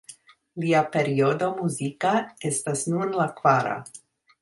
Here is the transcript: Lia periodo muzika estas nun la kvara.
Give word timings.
Lia 0.63 0.81
periodo 0.95 1.51
muzika 1.59 2.17
estas 2.53 2.85
nun 2.95 3.17
la 3.23 3.33
kvara. 3.41 3.81